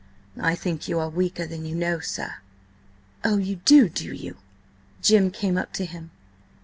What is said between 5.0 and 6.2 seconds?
Jim came up to him.